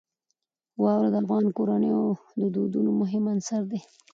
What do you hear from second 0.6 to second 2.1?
واوره د افغان کورنیو